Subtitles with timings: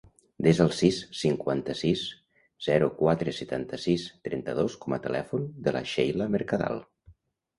[0.45, 2.05] Desa el sis, cinquanta-sis,
[2.67, 6.83] zero, quatre, setanta-sis, trenta-dos com a telèfon de la Sheila Mercadal.